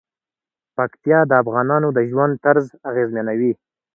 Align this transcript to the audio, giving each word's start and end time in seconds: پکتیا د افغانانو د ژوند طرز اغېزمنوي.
پکتیا 0.77 1.19
د 1.27 1.31
افغانانو 1.43 1.87
د 1.97 1.99
ژوند 2.09 2.33
طرز 2.45 2.65
اغېزمنوي. 2.89 3.51